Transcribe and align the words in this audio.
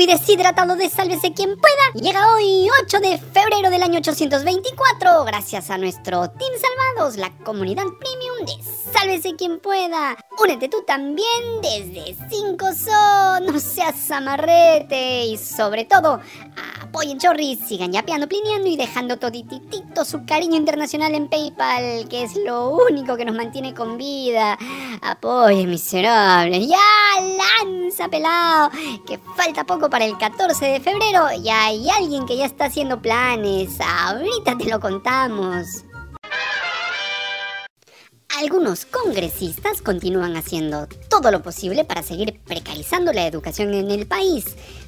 y 0.00 0.06
deshidratado 0.06 0.76
de 0.76 0.88
Sálvese 0.88 1.32
quien 1.32 1.56
pueda, 1.56 2.04
llega 2.04 2.34
hoy 2.34 2.68
8 2.84 3.00
de 3.00 3.18
febrero 3.18 3.68
del 3.70 3.82
año 3.82 3.98
824, 3.98 5.24
gracias 5.24 5.70
a 5.70 5.78
nuestro 5.78 6.30
Team 6.30 6.52
Salvados, 6.60 7.16
la 7.16 7.30
comunidad 7.38 7.84
premium 7.98 8.46
de 8.46 8.92
Sálvese 8.92 9.34
quien 9.34 9.58
pueda. 9.58 10.16
Únete 10.40 10.68
tú 10.68 10.84
también 10.86 11.26
desde 11.62 12.16
5 12.30 12.66
son, 12.74 13.46
no 13.46 13.58
seas 13.58 14.10
amarrete. 14.10 15.24
Y 15.24 15.36
sobre 15.36 15.84
todo, 15.84 16.20
apoyen 16.80 17.18
Chorris, 17.18 17.58
sigan 17.66 17.92
yapeando, 17.92 18.28
plineando 18.28 18.68
y 18.68 18.76
dejando 18.76 19.18
todititito 19.18 20.04
su 20.04 20.24
cariño 20.24 20.56
internacional 20.56 21.14
en 21.14 21.28
PayPal, 21.28 22.08
que 22.08 22.22
es 22.22 22.36
lo 22.36 22.70
único 22.70 23.16
que 23.16 23.24
nos 23.24 23.34
mantiene 23.34 23.74
con 23.74 23.98
vida. 23.98 24.56
Apoyen, 25.02 25.68
miserables, 25.68 26.68
ya 26.68 26.78
lanza 27.64 28.08
pelado, 28.08 28.70
que 29.06 29.18
falta 29.36 29.64
poco 29.64 29.90
para 29.90 30.04
el 30.04 30.16
14 30.18 30.64
de 30.64 30.80
febrero 30.80 31.26
y 31.42 31.48
hay 31.48 31.88
alguien 31.90 32.26
que 32.26 32.36
ya 32.36 32.46
está 32.46 32.66
haciendo 32.66 33.00
planes, 33.00 33.78
ahorita 33.80 34.56
te 34.58 34.70
lo 34.70 34.80
contamos. 34.80 35.84
Algunos 38.38 38.84
congresistas 38.84 39.82
continúan 39.82 40.36
haciendo 40.36 40.86
todo 41.10 41.32
lo 41.32 41.42
posible 41.42 41.84
para 41.84 42.04
seguir 42.04 42.38
precarizando 42.46 43.12
la 43.12 43.26
educación 43.26 43.74
en 43.74 43.90
el 43.90 44.06
país. 44.06 44.44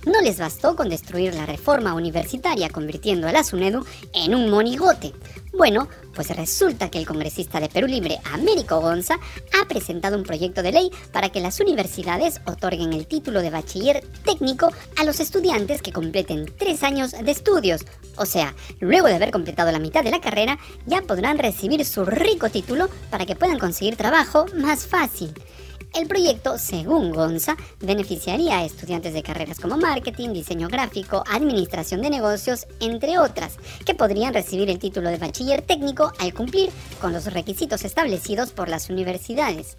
No 0.07 0.21
les 0.21 0.39
bastó 0.39 0.77
con 0.77 0.89
destruir 0.89 1.35
la 1.35 1.47
reforma 1.47 1.95
universitaria 1.95 2.69
convirtiendo 2.69 3.27
a 3.27 3.33
la 3.33 3.43
SUNEDU 3.43 3.85
en 4.13 4.35
un 4.37 4.51
monigote. 4.51 5.15
Bueno, 5.53 5.89
pues 6.15 6.35
resulta 6.37 6.91
que 6.91 6.99
el 6.99 7.07
congresista 7.07 7.61
de 7.61 7.69
Perú 7.69 7.87
Libre, 7.87 8.19
Américo 8.33 8.81
Gonza, 8.81 9.19
ha 9.61 9.69
presentado 9.69 10.17
un 10.17 10.23
proyecto 10.23 10.63
de 10.63 10.73
ley 10.73 10.91
para 11.13 11.31
que 11.31 11.41
las 11.41 11.61
universidades 11.61 12.41
otorguen 12.47 12.93
el 12.93 13.07
título 13.07 13.43
de 13.43 13.51
bachiller 13.51 14.05
técnico 14.25 14.71
a 14.97 15.05
los 15.05 15.19
estudiantes 15.19 15.83
que 15.83 15.93
completen 15.93 16.47
tres 16.57 16.83
años 16.83 17.13
de 17.13 17.31
estudios. 17.31 17.85
O 18.17 18.27
sea, 18.27 18.55
luego 18.79 19.09
de 19.09 19.17
haber 19.17 19.33
completado 19.33 19.73
la 19.73 19.81
mitad 19.81 20.05
de 20.05 20.13
la 20.13 20.21
carrera, 20.21 20.59
ya 20.87 21.03
podrán 21.03 21.39
recibir 21.39 21.85
su 21.85 22.05
rico 22.05 22.49
título 22.49 22.89
para 23.11 23.27
que 23.27 23.37
puedan 23.37 23.59
conseguir 23.59 23.97
trabajo 23.97 24.47
más 24.55 24.87
fácil. 24.87 25.35
El 25.93 26.07
proyecto, 26.07 26.57
según 26.57 27.11
Gonza, 27.11 27.57
beneficiaría 27.81 28.59
a 28.59 28.65
estudiantes 28.65 29.13
de 29.13 29.25
carreras 29.25 29.59
como 29.59 29.77
marketing, 29.77 30.33
diseño 30.33 30.69
gráfico, 30.69 31.25
administración 31.29 32.01
de 32.01 32.11
negocios, 32.11 32.69
entre 32.79 33.19
otras, 33.19 33.57
que 33.85 33.97
podrían 33.97 34.33
recibir 34.33 34.71
el 34.71 34.79
título 34.79 35.11
de 35.11 35.19
bachiller 35.19 35.63
técnico 35.63 36.13
al 36.21 36.33
cumplir 36.33 36.71
con 37.01 37.13
los 37.13 37.33
requisitos 37.33 37.85
establecidos 37.85 38.53
por 38.53 38.69
las 38.69 38.89
universidades. 38.89 39.77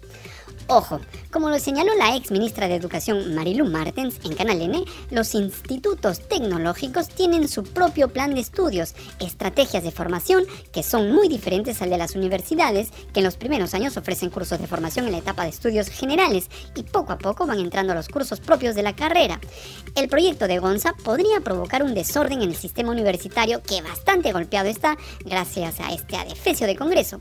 Ojo, 0.68 1.00
como 1.30 1.50
lo 1.50 1.58
señaló 1.58 1.94
la 1.96 2.16
ex 2.16 2.30
ministra 2.30 2.68
de 2.68 2.76
Educación 2.76 3.34
Marilu 3.34 3.64
Martens 3.64 4.20
en 4.24 4.34
Canal 4.34 4.62
N, 4.62 4.84
los 5.10 5.34
institutos 5.34 6.26
tecnológicos 6.28 7.08
tienen 7.08 7.48
su 7.48 7.64
propio 7.64 8.08
plan 8.08 8.34
de 8.34 8.40
estudios, 8.40 8.94
estrategias 9.20 9.82
de 9.82 9.90
formación 9.90 10.44
que 10.72 10.82
son 10.82 11.12
muy 11.12 11.28
diferentes 11.28 11.82
al 11.82 11.90
de 11.90 11.98
las 11.98 12.14
universidades, 12.14 12.90
que 13.12 13.20
en 13.20 13.24
los 13.24 13.36
primeros 13.36 13.74
años 13.74 13.96
ofrecen 13.96 14.30
cursos 14.30 14.60
de 14.60 14.66
formación 14.66 15.06
en 15.06 15.12
la 15.12 15.18
etapa 15.18 15.42
de 15.42 15.50
estudios 15.50 15.88
generales 15.88 16.48
y 16.74 16.84
poco 16.84 17.12
a 17.12 17.18
poco 17.18 17.46
van 17.46 17.58
entrando 17.58 17.92
a 17.92 17.96
los 17.96 18.08
cursos 18.08 18.40
propios 18.40 18.74
de 18.74 18.82
la 18.82 18.96
carrera. 18.96 19.40
El 19.94 20.08
proyecto 20.08 20.48
de 20.48 20.58
Gonza 20.58 20.94
podría 21.04 21.40
provocar 21.40 21.82
un 21.82 21.94
desorden 21.94 22.40
en 22.40 22.50
el 22.50 22.56
sistema 22.56 22.92
universitario 22.92 23.62
que 23.62 23.82
bastante 23.82 24.32
golpeado 24.32 24.68
está 24.68 24.96
gracias 25.24 25.80
a 25.80 25.92
este 25.92 26.16
adefesio 26.16 26.66
de 26.66 26.76
Congreso. 26.76 27.18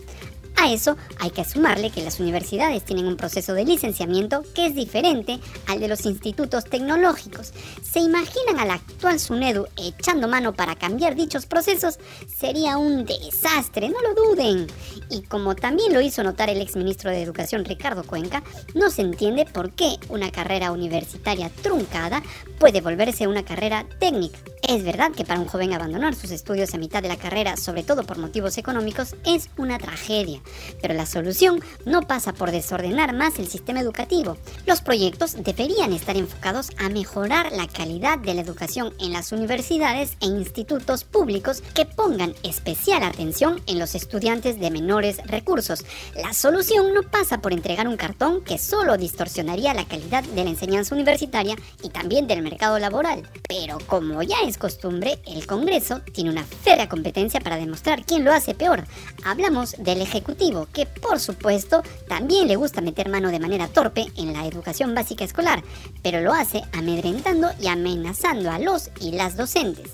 A 0.62 0.72
eso 0.72 0.96
hay 1.18 1.32
que 1.32 1.44
sumarle 1.44 1.90
que 1.90 2.04
las 2.04 2.20
universidades 2.20 2.86
tienen 2.86 3.08
un 3.08 3.18
proceso 3.18 3.56
de 3.56 3.66
licenciamiento 3.66 4.44
que 4.54 4.68
es 4.68 4.76
diferente 4.76 5.40
al 5.66 5.80
de 5.80 5.88
los 5.88 6.06
institutos 6.06 6.66
tecnológicos. 6.66 7.52
¿Se 7.82 8.00
imaginan 8.00 8.60
al 8.60 8.70
actual 8.70 9.20
SUNEDU 9.20 9.66
echando 9.76 10.28
mano 10.28 10.54
para 10.54 10.76
cambiar 10.76 11.16
dichos 11.16 11.48
procesos? 11.48 11.98
Sería 12.28 12.78
un 12.78 13.06
desastre, 13.06 13.90
no 13.90 14.00
lo 14.02 14.14
duden. 14.14 14.68
Y 15.10 15.24
como 15.24 15.56
también 15.56 15.96
lo 15.96 16.00
hizo 16.00 16.22
notar 16.22 16.52
el 16.52 16.62
exministro 16.62 17.10
de 17.10 17.24
Educación 17.24 17.66
Ricardo 17.66 18.04
Cuenca, 18.04 18.44
no 18.76 18.92
se 18.92 19.02
entiende 19.02 19.48
por 19.48 19.72
qué 19.72 19.96
una 20.10 20.32
carrera 20.32 20.72
universitaria 20.72 21.50
truncada 21.64 22.22
puede 22.60 22.82
volverse 22.82 23.26
una 23.26 23.44
carrera 23.44 23.88
técnica. 24.00 24.38
Es 24.62 24.84
verdad 24.84 25.12
que 25.12 25.26
para 25.26 25.40
un 25.40 25.48
joven 25.48 25.74
abandonar 25.74 26.14
sus 26.14 26.30
estudios 26.30 26.76
a 26.76 26.78
mitad 26.78 27.02
de 27.02 27.10
la 27.10 27.18
carrera, 27.18 27.58
sobre 27.58 27.82
todo 27.82 28.04
por 28.04 28.20
motivos 28.20 28.60
económicos, 28.60 29.16
es 29.26 29.50
una 29.58 29.80
tragedia. 29.80 30.40
Pero 30.82 30.94
la 30.94 31.06
solución 31.06 31.62
no 31.86 32.02
pasa 32.02 32.34
por 32.34 32.52
desordenar 32.52 33.14
más 33.14 33.40
el 33.40 33.48
sistema 33.48 33.80
educativo. 33.80 34.38
Los 34.66 34.82
proyectos 34.82 35.36
deberían 35.44 35.94
estar 35.94 36.18
enfocados 36.18 36.70
a 36.78 36.90
mejorar 36.90 37.52
la 37.52 37.68
calidad 37.68 38.18
de 38.20 38.34
la 38.34 38.42
educación 38.42 38.94
en 39.00 39.14
las 39.14 39.32
universidades 39.32 40.18
e 40.22 40.26
institutos 40.26 41.04
públicos 41.04 41.64
que 41.74 41.86
pongan 41.86 42.34
especial 42.44 43.04
atención 43.04 43.62
en 43.68 43.80
los 43.80 43.96
estudiantes 43.96 44.60
de 44.60 44.72
menores 44.72 45.18
recursos. 45.26 45.86
La 46.16 46.34
solución 46.34 46.94
no 46.94 47.04
pasa 47.04 47.40
por 47.40 47.54
entregar 47.54 47.88
un 47.88 47.98
cartón 47.98 48.42
que 48.42 48.58
solo 48.58 48.98
distorsionaría 48.98 49.74
la 49.74 49.86
calidad 49.86 50.24
de 50.24 50.44
la 50.44 50.50
enseñanza 50.50 50.96
universitaria 50.96 51.56
y 51.84 51.90
también 51.90 52.28
del 52.28 52.42
mercado 52.42 52.80
laboral. 52.80 53.30
Pero 53.48 53.78
como 53.88 54.22
ya 54.24 54.38
es 54.46 54.58
costumbre, 54.58 55.20
el 55.26 55.46
Congreso 55.46 56.02
tiene 56.14 56.30
una 56.30 56.44
férrea 56.44 56.90
competencia 56.90 57.40
para 57.40 57.58
demostrar 57.58 58.06
quién 58.06 58.24
lo 58.24 58.34
hace 58.34 58.56
peor. 58.56 58.86
Hablamos 59.24 59.76
del 59.78 60.02
Ejecutivo 60.02 60.31
que 60.72 60.86
por 60.86 61.20
supuesto 61.20 61.84
también 62.08 62.48
le 62.48 62.56
gusta 62.56 62.82
meter 62.82 63.10
mano 63.10 63.30
de 63.30 63.40
manera 63.40 63.68
torpe 63.68 64.08
en 64.18 64.34
la 64.34 64.46
educación 64.46 64.94
básica 64.96 65.24
escolar, 65.24 65.64
pero 66.02 66.22
lo 66.22 66.34
hace 66.34 66.64
amedrentando 66.74 67.50
y 67.60 67.68
amenazando 67.68 68.52
a 68.52 68.60
los 68.60 68.90
y 69.00 69.12
las 69.12 69.38
docentes. 69.38 69.92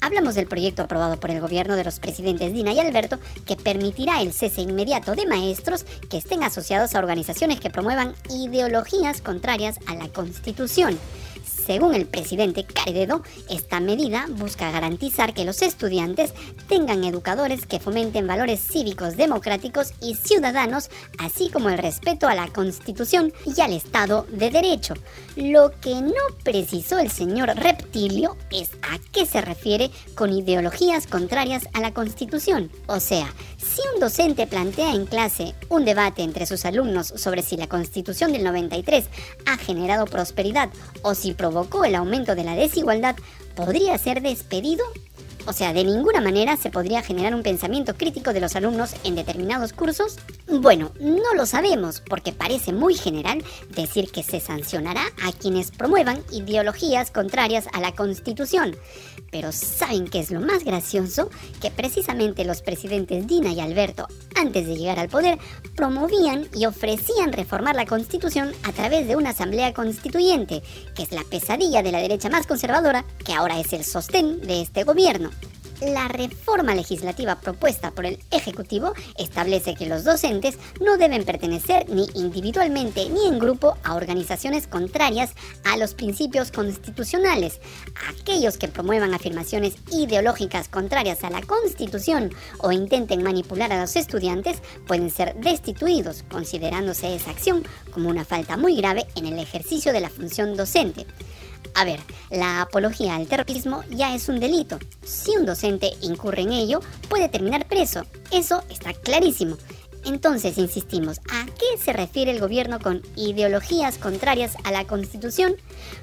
Hablamos 0.00 0.34
del 0.34 0.48
proyecto 0.48 0.82
aprobado 0.82 1.20
por 1.20 1.30
el 1.30 1.40
gobierno 1.40 1.76
de 1.76 1.84
los 1.84 2.00
presidentes 2.00 2.52
Dina 2.52 2.72
y 2.72 2.80
Alberto 2.80 3.18
que 3.46 3.56
permitirá 3.56 4.20
el 4.20 4.32
cese 4.32 4.62
inmediato 4.62 5.14
de 5.14 5.26
maestros 5.26 5.84
que 6.10 6.16
estén 6.16 6.42
asociados 6.42 6.94
a 6.94 6.98
organizaciones 6.98 7.60
que 7.60 7.70
promuevan 7.70 8.14
ideologías 8.28 9.20
contrarias 9.20 9.78
a 9.86 9.94
la 9.94 10.08
Constitución. 10.08 10.98
Según 11.66 11.94
el 11.94 12.06
presidente 12.06 12.64
Carededo, 12.64 13.22
esta 13.48 13.78
medida 13.78 14.26
busca 14.28 14.70
garantizar 14.70 15.32
que 15.32 15.44
los 15.44 15.62
estudiantes 15.62 16.34
tengan 16.68 17.04
educadores 17.04 17.66
que 17.66 17.78
fomenten 17.78 18.26
valores 18.26 18.60
cívicos 18.60 19.16
democráticos 19.16 19.92
y 20.00 20.14
ciudadanos, 20.14 20.90
así 21.18 21.50
como 21.50 21.68
el 21.68 21.78
respeto 21.78 22.26
a 22.26 22.34
la 22.34 22.48
Constitución 22.48 23.32
y 23.44 23.60
al 23.60 23.72
Estado 23.72 24.26
de 24.30 24.50
Derecho. 24.50 24.94
Lo 25.36 25.70
que 25.80 25.94
no 26.00 26.12
precisó 26.42 26.98
el 26.98 27.10
señor 27.10 27.50
Reptilio 27.54 28.36
es 28.50 28.70
a 28.82 28.98
qué 29.12 29.24
se 29.24 29.40
refiere 29.40 29.90
con 30.14 30.32
ideologías 30.32 31.06
contrarias 31.06 31.68
a 31.74 31.80
la 31.80 31.94
Constitución. 31.94 32.70
O 32.86 32.98
sea, 32.98 33.32
si 33.56 33.80
un 33.94 34.00
docente 34.00 34.46
plantea 34.46 34.94
en 34.94 35.06
clase 35.06 35.54
un 35.68 35.84
debate 35.84 36.22
entre 36.22 36.46
sus 36.46 36.64
alumnos 36.64 37.06
sobre 37.16 37.42
si 37.42 37.56
la 37.56 37.68
Constitución 37.68 38.32
del 38.32 38.44
93 38.44 39.06
ha 39.46 39.56
generado 39.56 40.06
prosperidad 40.06 40.70
o 41.02 41.14
si 41.14 41.34
provocó 41.52 41.84
el 41.84 41.94
aumento 41.96 42.34
de 42.34 42.44
la 42.44 42.54
desigualdad, 42.54 43.14
¿podría 43.54 43.98
ser 43.98 44.22
despedido? 44.22 44.84
O 45.44 45.52
sea, 45.52 45.74
de 45.74 45.84
ninguna 45.84 46.22
manera 46.22 46.56
se 46.56 46.70
podría 46.70 47.02
generar 47.02 47.34
un 47.34 47.42
pensamiento 47.42 47.94
crítico 47.94 48.32
de 48.32 48.40
los 48.40 48.56
alumnos 48.56 48.94
en 49.04 49.16
determinados 49.16 49.74
cursos. 49.74 50.18
Bueno, 50.48 50.92
no 50.98 51.34
lo 51.34 51.44
sabemos 51.44 52.00
porque 52.08 52.32
parece 52.32 52.72
muy 52.72 52.94
general 52.94 53.44
decir 53.74 54.10
que 54.10 54.22
se 54.22 54.40
sancionará 54.40 55.02
a 55.22 55.32
quienes 55.32 55.72
promuevan 55.72 56.22
ideologías 56.30 57.10
contrarias 57.10 57.66
a 57.74 57.80
la 57.80 57.92
Constitución. 57.92 58.74
Pero 59.30 59.52
¿saben 59.52 60.06
qué 60.06 60.20
es 60.20 60.30
lo 60.30 60.40
más 60.40 60.64
gracioso? 60.64 61.28
Que 61.60 61.70
precisamente 61.70 62.46
los 62.46 62.62
presidentes 62.62 63.26
Dina 63.26 63.52
y 63.52 63.60
Alberto, 63.60 64.06
antes 64.42 64.66
de 64.66 64.76
llegar 64.76 64.98
al 64.98 65.08
poder, 65.08 65.38
promovían 65.74 66.46
y 66.54 66.66
ofrecían 66.66 67.32
reformar 67.32 67.74
la 67.76 67.86
Constitución 67.86 68.52
a 68.64 68.72
través 68.72 69.08
de 69.08 69.16
una 69.16 69.30
asamblea 69.30 69.72
constituyente, 69.72 70.62
que 70.94 71.04
es 71.04 71.12
la 71.12 71.24
pesadilla 71.24 71.82
de 71.82 71.92
la 71.92 72.00
derecha 72.00 72.28
más 72.28 72.46
conservadora, 72.46 73.04
que 73.24 73.32
ahora 73.32 73.58
es 73.58 73.72
el 73.72 73.84
sostén 73.84 74.40
de 74.40 74.60
este 74.60 74.84
gobierno. 74.84 75.30
La 75.82 76.06
reforma 76.06 76.76
legislativa 76.76 77.40
propuesta 77.40 77.90
por 77.90 78.06
el 78.06 78.20
Ejecutivo 78.30 78.92
establece 79.18 79.74
que 79.74 79.86
los 79.86 80.04
docentes 80.04 80.56
no 80.80 80.96
deben 80.96 81.24
pertenecer 81.24 81.88
ni 81.88 82.06
individualmente 82.14 83.10
ni 83.10 83.26
en 83.26 83.40
grupo 83.40 83.76
a 83.82 83.96
organizaciones 83.96 84.68
contrarias 84.68 85.32
a 85.64 85.76
los 85.76 85.94
principios 85.94 86.52
constitucionales. 86.52 87.60
Aquellos 88.10 88.58
que 88.58 88.68
promuevan 88.68 89.12
afirmaciones 89.12 89.74
ideológicas 89.90 90.68
contrarias 90.68 91.24
a 91.24 91.30
la 91.30 91.42
Constitución 91.42 92.30
o 92.58 92.70
intenten 92.70 93.24
manipular 93.24 93.72
a 93.72 93.80
los 93.80 93.96
estudiantes 93.96 94.58
pueden 94.86 95.10
ser 95.10 95.34
destituidos, 95.34 96.22
considerándose 96.30 97.12
esa 97.16 97.32
acción 97.32 97.64
como 97.90 98.08
una 98.08 98.24
falta 98.24 98.56
muy 98.56 98.76
grave 98.76 99.08
en 99.16 99.26
el 99.26 99.40
ejercicio 99.40 99.92
de 99.92 100.00
la 100.00 100.10
función 100.10 100.56
docente. 100.56 101.06
A 101.74 101.84
ver, 101.84 102.00
la 102.30 102.62
apología 102.62 103.16
al 103.16 103.26
terrorismo 103.26 103.82
ya 103.90 104.14
es 104.14 104.28
un 104.28 104.40
delito. 104.40 104.78
Si 105.02 105.36
un 105.36 105.46
docente 105.46 105.92
incurre 106.02 106.42
en 106.42 106.52
ello, 106.52 106.80
puede 107.08 107.28
terminar 107.28 107.66
preso. 107.66 108.04
Eso 108.30 108.62
está 108.68 108.92
clarísimo. 108.92 109.56
Entonces, 110.04 110.58
insistimos, 110.58 111.20
¿a 111.30 111.46
qué 111.46 111.80
se 111.82 111.92
refiere 111.92 112.32
el 112.32 112.40
gobierno 112.40 112.80
con 112.80 113.02
ideologías 113.14 113.98
contrarias 113.98 114.56
a 114.64 114.72
la 114.72 114.84
Constitución? 114.84 115.54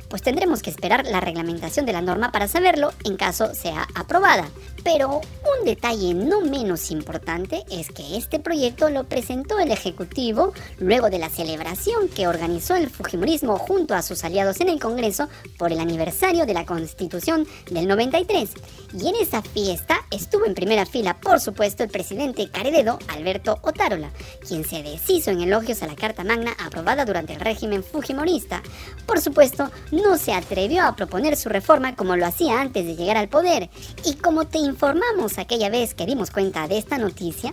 Pues 0.09 0.21
tendremos 0.21 0.61
que 0.61 0.69
esperar 0.69 1.05
la 1.05 1.19
reglamentación 1.19 1.85
de 1.85 1.93
la 1.93 2.01
norma 2.01 2.31
para 2.31 2.47
saberlo 2.47 2.93
en 3.03 3.17
caso 3.17 3.53
sea 3.53 3.87
aprobada. 3.95 4.47
Pero 4.83 5.19
un 5.19 5.65
detalle 5.65 6.13
no 6.13 6.41
menos 6.41 6.91
importante 6.91 7.63
es 7.69 7.89
que 7.89 8.17
este 8.17 8.39
proyecto 8.39 8.89
lo 8.89 9.03
presentó 9.03 9.59
el 9.59 9.71
Ejecutivo 9.71 10.53
luego 10.79 11.09
de 11.09 11.19
la 11.19 11.29
celebración 11.29 12.07
que 12.09 12.27
organizó 12.27 12.75
el 12.75 12.89
Fujimorismo 12.89 13.57
junto 13.57 13.93
a 13.93 14.01
sus 14.01 14.23
aliados 14.23 14.61
en 14.61 14.69
el 14.69 14.79
Congreso 14.79 15.27
por 15.57 15.71
el 15.71 15.79
aniversario 15.79 16.45
de 16.45 16.53
la 16.53 16.65
Constitución 16.65 17.47
del 17.69 17.87
93. 17.87 18.51
Y 18.97 19.07
en 19.07 19.15
esa 19.15 19.41
fiesta 19.41 19.99
estuvo 20.09 20.45
en 20.45 20.55
primera 20.55 20.85
fila, 20.85 21.19
por 21.19 21.39
supuesto, 21.39 21.83
el 21.83 21.89
presidente 21.89 22.49
Carededo, 22.49 22.97
Alberto 23.09 23.59
Otárola, 23.61 24.11
quien 24.47 24.63
se 24.63 24.81
deshizo 24.81 25.31
en 25.31 25.41
elogios 25.41 25.83
a 25.83 25.87
la 25.87 25.95
Carta 25.95 26.23
Magna 26.23 26.55
aprobada 26.59 27.05
durante 27.05 27.33
el 27.33 27.39
régimen 27.39 27.83
fujimorista. 27.83 28.63
Por 29.05 29.21
supuesto, 29.21 29.69
no 29.91 30.17
se 30.17 30.33
atrevió 30.33 30.83
a 30.83 30.95
proponer 30.95 31.35
su 31.37 31.49
reforma 31.49 31.95
como 31.95 32.15
lo 32.15 32.25
hacía 32.25 32.59
antes 32.59 32.85
de 32.85 32.95
llegar 32.95 33.17
al 33.17 33.29
poder. 33.29 33.69
Y 34.05 34.15
como 34.15 34.45
te 34.45 34.59
informamos 34.69 35.37
aquella 35.37 35.69
vez 35.69 35.93
que 35.93 36.05
dimos 36.05 36.31
cuenta 36.31 36.67
de 36.67 36.77
esta 36.77 36.97
noticia, 36.97 37.51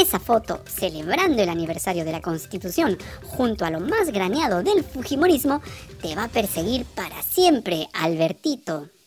esa 0.00 0.20
foto 0.20 0.62
celebrando 0.66 1.42
el 1.42 1.48
aniversario 1.48 2.04
de 2.04 2.12
la 2.12 2.20
Constitución 2.20 2.96
junto 3.24 3.64
a 3.64 3.70
lo 3.70 3.80
más 3.80 4.12
graneado 4.12 4.62
del 4.62 4.84
Fujimorismo 4.84 5.62
te 6.00 6.14
va 6.14 6.24
a 6.24 6.28
perseguir 6.28 6.84
para 6.94 7.22
siempre, 7.22 7.88
Albertito. 7.92 8.99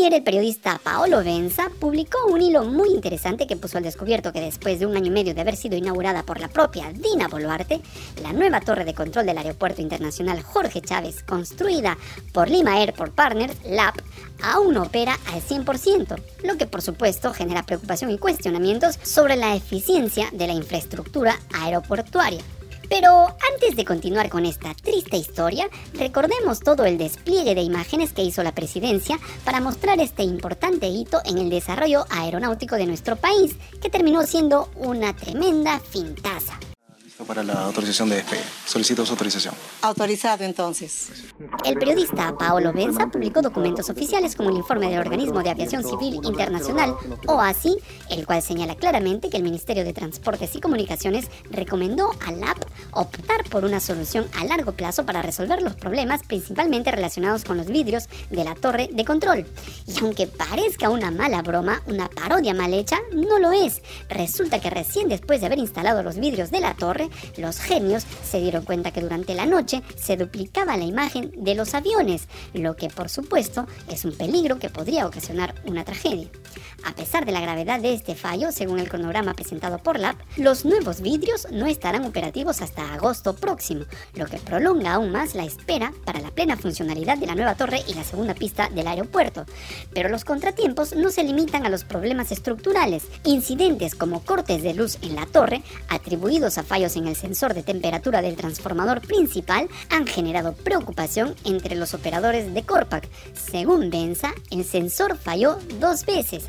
Ayer 0.00 0.14
el 0.14 0.22
periodista 0.22 0.80
Paolo 0.82 1.22
Benza 1.22 1.68
publicó 1.78 2.24
un 2.24 2.40
hilo 2.40 2.64
muy 2.64 2.88
interesante 2.88 3.46
que 3.46 3.56
puso 3.56 3.76
al 3.76 3.84
descubierto 3.84 4.32
que 4.32 4.40
después 4.40 4.80
de 4.80 4.86
un 4.86 4.96
año 4.96 5.08
y 5.08 5.10
medio 5.10 5.34
de 5.34 5.42
haber 5.42 5.56
sido 5.56 5.76
inaugurada 5.76 6.22
por 6.22 6.40
la 6.40 6.48
propia 6.48 6.90
Dina 6.90 7.28
Boluarte, 7.28 7.82
la 8.22 8.32
nueva 8.32 8.62
torre 8.62 8.86
de 8.86 8.94
control 8.94 9.26
del 9.26 9.36
Aeropuerto 9.36 9.82
Internacional 9.82 10.42
Jorge 10.42 10.80
Chávez, 10.80 11.22
construida 11.22 11.98
por 12.32 12.48
Lima 12.48 12.78
Airport 12.78 13.14
Partners, 13.14 13.54
LAP, 13.66 13.96
aún 14.42 14.78
opera 14.78 15.18
al 15.34 15.42
100%, 15.42 16.18
lo 16.44 16.56
que 16.56 16.64
por 16.64 16.80
supuesto 16.80 17.34
genera 17.34 17.66
preocupación 17.66 18.10
y 18.10 18.16
cuestionamientos 18.16 18.98
sobre 19.02 19.36
la 19.36 19.54
eficiencia 19.54 20.30
de 20.32 20.46
la 20.46 20.54
infraestructura 20.54 21.38
aeroportuaria. 21.52 22.40
Pero 22.90 23.28
antes 23.54 23.76
de 23.76 23.84
continuar 23.84 24.28
con 24.28 24.44
esta 24.44 24.74
triste 24.74 25.16
historia, 25.16 25.70
recordemos 25.94 26.58
todo 26.58 26.84
el 26.84 26.98
despliegue 26.98 27.54
de 27.54 27.62
imágenes 27.62 28.12
que 28.12 28.24
hizo 28.24 28.42
la 28.42 28.52
presidencia 28.52 29.18
para 29.44 29.60
mostrar 29.60 30.00
este 30.00 30.24
importante 30.24 30.88
hito 30.88 31.20
en 31.24 31.38
el 31.38 31.50
desarrollo 31.50 32.04
aeronáutico 32.10 32.74
de 32.74 32.86
nuestro 32.86 33.14
país, 33.14 33.54
que 33.80 33.90
terminó 33.90 34.24
siendo 34.24 34.68
una 34.74 35.14
tremenda 35.14 35.78
fintaza 35.78 36.58
para 37.24 37.42
la 37.42 37.64
autorización 37.64 38.08
de 38.08 38.16
despegue. 38.16 38.42
Solicito 38.66 39.04
su 39.04 39.12
autorización. 39.12 39.54
Autorizado 39.82 40.44
entonces. 40.44 41.08
El 41.64 41.74
periodista 41.74 42.34
Paolo 42.38 42.72
Benza 42.72 43.06
publicó 43.06 43.42
documentos 43.42 43.88
oficiales 43.90 44.34
como 44.36 44.50
el 44.50 44.56
informe 44.56 44.88
del 44.88 45.00
Organismo 45.00 45.42
de 45.42 45.50
Aviación 45.50 45.84
Civil 45.84 46.20
Internacional, 46.24 46.94
OASI, 47.26 47.76
el 48.10 48.26
cual 48.26 48.42
señala 48.42 48.74
claramente 48.74 49.30
que 49.30 49.36
el 49.36 49.42
Ministerio 49.42 49.84
de 49.84 49.92
Transportes 49.92 50.54
y 50.56 50.60
Comunicaciones 50.60 51.26
recomendó 51.50 52.10
al 52.26 52.42
AP 52.42 52.64
optar 52.92 53.44
por 53.50 53.64
una 53.64 53.80
solución 53.80 54.26
a 54.38 54.44
largo 54.44 54.72
plazo 54.72 55.04
para 55.04 55.22
resolver 55.22 55.62
los 55.62 55.74
problemas 55.74 56.22
principalmente 56.26 56.90
relacionados 56.90 57.44
con 57.44 57.56
los 57.56 57.66
vidrios 57.66 58.08
de 58.30 58.44
la 58.44 58.54
torre 58.54 58.88
de 58.92 59.04
control. 59.04 59.46
Y 59.86 59.98
aunque 60.00 60.26
parezca 60.26 60.88
una 60.88 61.10
mala 61.10 61.42
broma, 61.42 61.82
una 61.86 62.08
parodia 62.08 62.54
mal 62.54 62.74
hecha, 62.74 62.98
no 63.12 63.38
lo 63.38 63.52
es. 63.52 63.82
Resulta 64.08 64.60
que 64.60 64.70
recién 64.70 65.08
después 65.08 65.40
de 65.40 65.46
haber 65.46 65.58
instalado 65.58 66.02
los 66.02 66.16
vidrios 66.18 66.50
de 66.50 66.60
la 66.60 66.74
torre, 66.74 67.09
los 67.36 67.58
genios 67.58 68.04
se 68.28 68.40
dieron 68.40 68.64
cuenta 68.64 68.90
que 68.90 69.00
durante 69.00 69.34
la 69.34 69.46
noche 69.46 69.82
se 69.96 70.16
duplicaba 70.16 70.76
la 70.76 70.84
imagen 70.84 71.32
de 71.36 71.54
los 71.54 71.74
aviones, 71.74 72.28
lo 72.54 72.76
que 72.76 72.88
por 72.88 73.08
supuesto 73.08 73.66
es 73.88 74.04
un 74.04 74.12
peligro 74.12 74.58
que 74.58 74.70
podría 74.70 75.06
ocasionar 75.06 75.54
una 75.64 75.84
tragedia. 75.84 76.28
A 76.84 76.92
pesar 76.92 77.26
de 77.26 77.32
la 77.32 77.40
gravedad 77.40 77.80
de 77.80 77.92
este 77.92 78.14
fallo, 78.14 78.52
según 78.52 78.78
el 78.78 78.88
cronograma 78.88 79.34
presentado 79.34 79.78
por 79.78 79.98
LAP, 79.98 80.16
los 80.36 80.64
nuevos 80.64 81.00
vidrios 81.00 81.46
no 81.50 81.66
estarán 81.66 82.04
operativos 82.04 82.62
hasta 82.62 82.94
agosto 82.94 83.34
próximo, 83.34 83.84
lo 84.14 84.26
que 84.26 84.38
prolonga 84.38 84.94
aún 84.94 85.10
más 85.12 85.34
la 85.34 85.44
espera 85.44 85.92
para 86.04 86.20
la 86.20 86.30
plena 86.30 86.56
funcionalidad 86.56 87.18
de 87.18 87.26
la 87.26 87.34
nueva 87.34 87.54
torre 87.54 87.82
y 87.86 87.94
la 87.94 88.04
segunda 88.04 88.34
pista 88.34 88.68
del 88.70 88.86
aeropuerto. 88.86 89.44
Pero 89.92 90.08
los 90.08 90.24
contratiempos 90.24 90.94
no 90.94 91.10
se 91.10 91.24
limitan 91.24 91.66
a 91.66 91.70
los 91.70 91.84
problemas 91.84 92.32
estructurales. 92.32 93.04
Incidentes 93.24 93.94
como 93.94 94.24
cortes 94.24 94.62
de 94.62 94.74
luz 94.74 94.98
en 95.02 95.16
la 95.16 95.26
torre, 95.26 95.62
atribuidos 95.88 96.58
a 96.58 96.62
fallos 96.62 96.96
en 97.00 97.08
el 97.08 97.16
sensor 97.16 97.54
de 97.54 97.62
temperatura 97.62 98.22
del 98.22 98.36
transformador 98.36 99.00
principal, 99.00 99.68
han 99.90 100.06
generado 100.06 100.52
preocupación 100.52 101.34
entre 101.44 101.74
los 101.74 101.94
operadores 101.94 102.54
de 102.54 102.62
Corpac. 102.62 103.08
Según 103.34 103.90
Benza, 103.90 104.32
el 104.50 104.64
sensor 104.64 105.16
falló 105.16 105.58
dos 105.80 106.06
veces. 106.06 106.44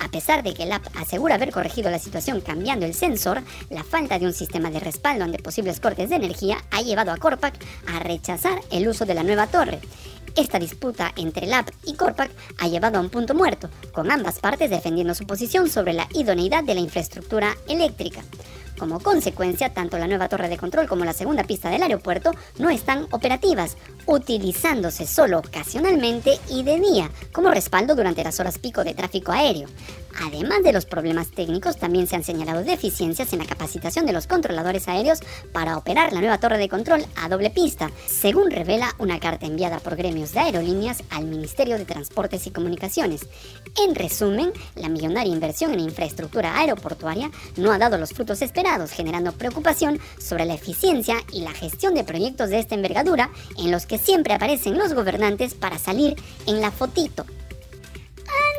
A 0.00 0.08
pesar 0.08 0.42
de 0.42 0.54
que 0.54 0.64
el 0.64 0.72
app 0.72 0.86
asegura 0.96 1.36
haber 1.36 1.52
corregido 1.52 1.90
la 1.90 1.98
situación 1.98 2.40
cambiando 2.40 2.84
el 2.84 2.94
sensor, 2.94 3.42
la 3.70 3.84
falta 3.84 4.18
de 4.18 4.26
un 4.26 4.32
sistema 4.32 4.70
de 4.70 4.80
respaldo 4.80 5.24
ante 5.24 5.38
posibles 5.38 5.80
cortes 5.80 6.10
de 6.10 6.16
energía 6.16 6.58
ha 6.70 6.82
llevado 6.82 7.12
a 7.12 7.16
Corpac 7.16 7.54
a 7.86 7.98
rechazar 8.00 8.60
el 8.70 8.88
uso 8.88 9.06
de 9.06 9.14
la 9.14 9.22
nueva 9.22 9.46
torre. 9.46 9.80
Esta 10.34 10.58
disputa 10.58 11.12
entre 11.16 11.46
LAP 11.46 11.68
y 11.84 11.94
Corpac 11.94 12.30
ha 12.58 12.68
llevado 12.68 12.98
a 12.98 13.00
un 13.02 13.10
punto 13.10 13.34
muerto, 13.34 13.68
con 13.92 14.10
ambas 14.10 14.38
partes 14.38 14.70
defendiendo 14.70 15.14
su 15.14 15.26
posición 15.26 15.68
sobre 15.68 15.92
la 15.92 16.08
idoneidad 16.14 16.64
de 16.64 16.74
la 16.74 16.80
infraestructura 16.80 17.54
eléctrica. 17.68 18.22
Como 18.78 19.00
consecuencia, 19.00 19.72
tanto 19.72 19.98
la 19.98 20.06
nueva 20.06 20.28
torre 20.28 20.48
de 20.48 20.56
control 20.56 20.88
como 20.88 21.04
la 21.04 21.12
segunda 21.12 21.44
pista 21.44 21.70
del 21.70 21.82
aeropuerto 21.82 22.32
no 22.58 22.70
están 22.70 23.06
operativas, 23.10 23.76
utilizándose 24.06 25.06
solo 25.06 25.38
ocasionalmente 25.38 26.38
y 26.48 26.62
de 26.62 26.80
día, 26.80 27.10
como 27.32 27.50
respaldo 27.50 27.94
durante 27.94 28.24
las 28.24 28.40
horas 28.40 28.58
pico 28.58 28.82
de 28.84 28.94
tráfico 28.94 29.32
aéreo. 29.32 29.68
Además 30.20 30.62
de 30.62 30.72
los 30.72 30.86
problemas 30.86 31.30
técnicos, 31.30 31.76
también 31.76 32.06
se 32.06 32.16
han 32.16 32.24
señalado 32.24 32.62
deficiencias 32.62 33.32
en 33.32 33.38
la 33.38 33.46
capacitación 33.46 34.06
de 34.06 34.12
los 34.12 34.26
controladores 34.26 34.88
aéreos 34.88 35.20
para 35.52 35.76
operar 35.76 36.12
la 36.12 36.20
nueva 36.20 36.38
torre 36.38 36.58
de 36.58 36.68
control 36.68 37.04
a 37.16 37.28
doble 37.28 37.50
pista, 37.50 37.90
según 38.06 38.50
revela 38.50 38.94
una 38.98 39.18
carta 39.18 39.46
enviada 39.46 39.78
por 39.78 39.96
gremios 39.96 40.32
de 40.32 40.40
aerolíneas 40.40 41.02
al 41.10 41.24
Ministerio 41.24 41.78
de 41.78 41.84
Transportes 41.84 42.46
y 42.46 42.50
Comunicaciones. 42.50 43.26
En 43.82 43.94
resumen, 43.94 44.52
la 44.74 44.88
millonaria 44.88 45.32
inversión 45.32 45.72
en 45.72 45.80
infraestructura 45.80 46.58
aeroportuaria 46.58 47.30
no 47.56 47.72
ha 47.72 47.78
dado 47.78 47.98
los 47.98 48.12
frutos 48.12 48.42
esperados, 48.42 48.90
generando 48.90 49.32
preocupación 49.32 49.98
sobre 50.18 50.44
la 50.44 50.54
eficiencia 50.54 51.16
y 51.32 51.40
la 51.40 51.52
gestión 51.52 51.94
de 51.94 52.04
proyectos 52.04 52.50
de 52.50 52.58
esta 52.58 52.74
envergadura 52.74 53.30
en 53.58 53.70
los 53.70 53.86
que 53.86 53.98
siempre 53.98 54.34
aparecen 54.34 54.78
los 54.78 54.94
gobernantes 54.94 55.54
para 55.54 55.78
salir 55.78 56.16
en 56.46 56.60
la 56.60 56.70
fotito. 56.70 57.24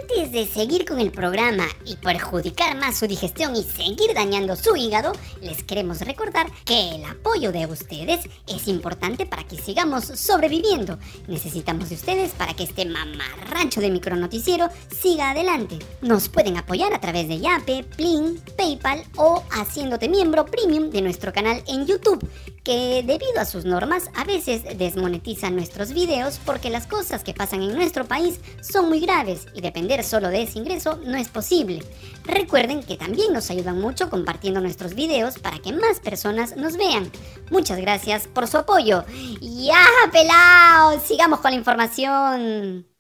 Antes 0.04 0.34
de 0.34 0.46
seguir 0.46 0.84
con 0.84 1.00
el 1.00 1.12
programa 1.12 1.66
y 1.86 1.96
perjudicar 1.96 2.76
más 2.76 2.98
su 2.98 3.08
digestión 3.08 3.56
y 3.56 3.64
seguir 3.64 4.14
dañando 4.14 4.58
su 4.58 4.76
hígado, 4.76 5.14
les 5.42 5.64
queremos 5.64 6.02
recordar 6.02 6.48
que 6.66 6.96
el 6.96 7.06
apoyo 7.06 7.54
de 7.54 7.66
ustedes 7.68 8.28
es 8.46 8.68
importante 8.68 9.26
para 9.26 9.46
que 9.46 9.56
sigamos 9.56 10.04
sobreviviendo. 10.04 11.00
Necesitamos 11.30 11.88
de 11.88 11.96
ustedes 11.96 12.34
para 12.34 12.54
que 12.54 12.64
este 12.64 12.84
mamarrancho 12.84 13.80
de 13.80 13.92
micronoticiero 13.92 14.68
siga 14.90 15.32
adelante. 15.32 15.80
Nos 16.02 16.28
pueden 16.28 16.58
apoyar 16.58 16.94
a 16.94 17.00
través 17.00 17.30
de 17.30 17.40
Yape, 17.40 17.86
Plin, 17.86 18.42
PayPal 18.58 19.06
o 19.16 19.42
haciéndote 19.52 20.10
miembro 20.10 20.46
premium 20.46 20.90
de 20.90 21.02
nuestro 21.02 21.32
canal 21.32 21.64
en 21.66 21.86
YouTube 21.88 22.30
que 22.64 23.04
debido 23.06 23.40
a 23.40 23.46
sus 23.46 23.66
normas 23.66 24.10
a 24.16 24.24
veces 24.24 24.64
desmonetizan 24.78 25.56
nuestros 25.56 25.94
videos 25.94 26.40
porque 26.46 26.70
las 26.70 26.88
cosas 26.88 27.24
que 27.24 27.34
pasan 27.34 27.62
en 27.62 27.76
nuestro 27.76 28.06
país 28.06 28.40
son 28.62 28.88
muy 28.88 29.02
graves 29.02 29.48
y 29.54 29.62
solo 30.02 30.30
de 30.30 30.42
ese 30.42 30.58
ingreso 30.58 30.98
no 31.06 31.18
es 31.18 31.28
posible. 31.28 31.84
Recuerden 32.24 32.82
que 32.82 32.98
también 32.98 33.34
nos 33.34 33.52
ayudan 33.52 33.80
mucho 33.80 34.10
compartiendo 34.10 34.62
nuestros 34.62 34.96
videos 34.96 35.38
para 35.38 35.60
que 35.60 35.74
más 35.74 36.00
personas 36.00 36.56
nos 36.56 36.78
vean. 36.78 37.12
Muchas 37.52 37.78
gracias 37.80 38.28
por 38.28 38.48
su 38.48 38.58
apoyo. 38.58 39.04
¡Ya, 39.42 39.86
pelao! 40.12 41.00
Sigamos 41.00 41.42
con 41.42 41.52
la 41.52 41.58
información. 41.58 42.93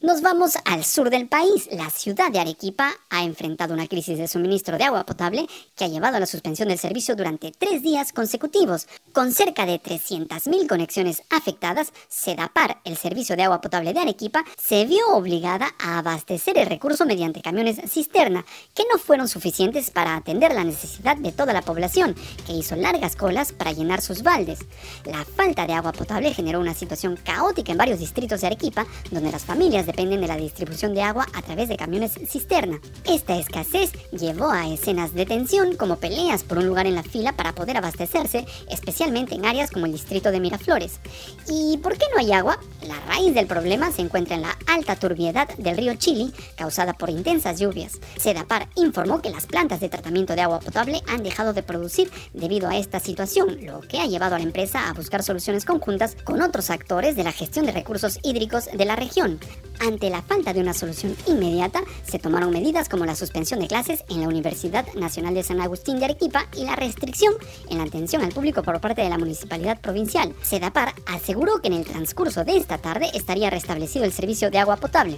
Nos 0.00 0.22
vamos 0.22 0.52
al 0.64 0.84
sur 0.84 1.10
del 1.10 1.26
país. 1.26 1.68
La 1.72 1.90
ciudad 1.90 2.30
de 2.30 2.38
Arequipa 2.38 2.92
ha 3.10 3.24
enfrentado 3.24 3.74
una 3.74 3.88
crisis 3.88 4.16
de 4.16 4.28
suministro 4.28 4.78
de 4.78 4.84
agua 4.84 5.04
potable 5.04 5.48
que 5.74 5.84
ha 5.84 5.88
llevado 5.88 6.16
a 6.16 6.20
la 6.20 6.26
suspensión 6.26 6.68
del 6.68 6.78
servicio 6.78 7.16
durante 7.16 7.50
tres 7.50 7.82
días 7.82 8.12
consecutivos. 8.12 8.86
Con 9.12 9.32
cerca 9.32 9.66
de 9.66 9.82
300.000 9.82 10.68
conexiones 10.68 11.24
afectadas, 11.30 11.92
Sedapar, 12.06 12.78
el 12.84 12.96
servicio 12.96 13.34
de 13.34 13.42
agua 13.42 13.60
potable 13.60 13.92
de 13.92 13.98
Arequipa, 13.98 14.44
se 14.56 14.84
vio 14.84 15.04
obligada 15.08 15.74
a 15.80 15.98
abastecer 15.98 16.58
el 16.58 16.68
recurso 16.68 17.04
mediante 17.04 17.42
camiones 17.42 17.80
cisterna, 17.90 18.46
que 18.74 18.84
no 18.92 19.00
fueron 19.00 19.26
suficientes 19.26 19.90
para 19.90 20.14
atender 20.14 20.54
la 20.54 20.62
necesidad 20.62 21.16
de 21.16 21.32
toda 21.32 21.52
la 21.52 21.62
población, 21.62 22.14
que 22.46 22.52
hizo 22.52 22.76
largas 22.76 23.16
colas 23.16 23.50
para 23.50 23.72
llenar 23.72 24.00
sus 24.00 24.22
baldes. 24.22 24.60
La 25.04 25.24
falta 25.24 25.66
de 25.66 25.72
agua 25.72 25.90
potable 25.90 26.32
generó 26.34 26.60
una 26.60 26.74
situación 26.74 27.16
caótica 27.16 27.72
en 27.72 27.78
varios 27.78 27.98
distritos 27.98 28.42
de 28.42 28.46
Arequipa, 28.46 28.86
donde 29.10 29.32
las 29.32 29.44
familias 29.44 29.87
dependen 29.88 30.20
de 30.20 30.28
la 30.28 30.36
distribución 30.36 30.92
de 30.92 31.00
agua 31.00 31.26
a 31.32 31.40
través 31.40 31.70
de 31.70 31.78
camiones 31.78 32.12
cisterna. 32.26 32.78
Esta 33.06 33.38
escasez 33.38 33.90
llevó 34.12 34.50
a 34.50 34.68
escenas 34.68 35.14
de 35.14 35.24
tensión 35.24 35.76
como 35.76 35.96
peleas 35.96 36.44
por 36.44 36.58
un 36.58 36.66
lugar 36.66 36.86
en 36.86 36.94
la 36.94 37.02
fila 37.02 37.32
para 37.32 37.54
poder 37.54 37.78
abastecerse, 37.78 38.44
especialmente 38.70 39.34
en 39.34 39.46
áreas 39.46 39.70
como 39.70 39.86
el 39.86 39.92
distrito 39.92 40.30
de 40.30 40.40
Miraflores. 40.40 41.00
¿Y 41.48 41.78
por 41.78 41.96
qué 41.96 42.04
no 42.12 42.20
hay 42.20 42.32
agua? 42.32 42.58
La 42.86 43.00
raíz 43.06 43.34
del 43.34 43.46
problema 43.46 43.90
se 43.90 44.02
encuentra 44.02 44.36
en 44.36 44.42
la 44.42 44.58
alta 44.66 44.94
turbiedad 44.94 45.48
del 45.56 45.78
río 45.78 45.94
Chili, 45.94 46.34
causada 46.54 46.92
por 46.92 47.08
intensas 47.08 47.58
lluvias. 47.58 47.92
Sedapar 48.18 48.68
informó 48.76 49.22
que 49.22 49.30
las 49.30 49.46
plantas 49.46 49.80
de 49.80 49.88
tratamiento 49.88 50.34
de 50.34 50.42
agua 50.42 50.60
potable 50.60 51.00
han 51.08 51.22
dejado 51.22 51.54
de 51.54 51.62
producir 51.62 52.10
debido 52.34 52.68
a 52.68 52.76
esta 52.76 53.00
situación, 53.00 53.64
lo 53.64 53.80
que 53.80 54.00
ha 54.00 54.06
llevado 54.06 54.34
a 54.34 54.38
la 54.38 54.44
empresa 54.44 54.90
a 54.90 54.92
buscar 54.92 55.22
soluciones 55.22 55.64
conjuntas 55.64 56.14
con 56.24 56.42
otros 56.42 56.68
actores 56.68 57.16
de 57.16 57.24
la 57.24 57.32
gestión 57.32 57.64
de 57.64 57.72
recursos 57.72 58.18
hídricos 58.22 58.66
de 58.66 58.84
la 58.84 58.96
región. 58.96 59.38
Ante 59.80 60.10
la 60.10 60.22
falta 60.22 60.52
de 60.52 60.60
una 60.60 60.74
solución 60.74 61.16
inmediata, 61.26 61.82
se 62.04 62.18
tomaron 62.18 62.50
medidas 62.50 62.88
como 62.88 63.06
la 63.06 63.14
suspensión 63.14 63.60
de 63.60 63.68
clases 63.68 64.04
en 64.08 64.20
la 64.20 64.28
Universidad 64.28 64.86
Nacional 64.94 65.34
de 65.34 65.42
San 65.42 65.60
Agustín 65.60 65.98
de 65.98 66.06
Arequipa 66.06 66.46
y 66.56 66.64
la 66.64 66.74
restricción 66.74 67.34
en 67.70 67.78
la 67.78 67.84
atención 67.84 68.22
al 68.22 68.32
público 68.32 68.62
por 68.62 68.80
parte 68.80 69.02
de 69.02 69.08
la 69.08 69.18
Municipalidad 69.18 69.80
Provincial. 69.80 70.34
Sedapar 70.42 70.94
aseguró 71.06 71.60
que 71.60 71.68
en 71.68 71.74
el 71.74 71.84
transcurso 71.84 72.44
de 72.44 72.56
esta 72.56 72.78
tarde 72.78 73.10
estaría 73.14 73.50
restablecido 73.50 74.04
el 74.04 74.12
servicio 74.12 74.50
de 74.50 74.58
agua 74.58 74.76
potable. 74.76 75.16